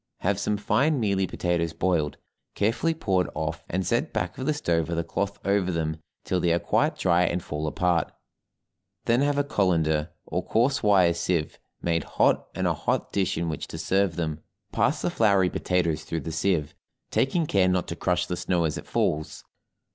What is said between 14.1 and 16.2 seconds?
them, pass the floury potatoes